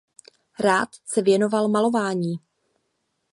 Rád 0.59 0.89
se 1.05 1.21
věnoval 1.21 1.67
malování. 1.67 2.35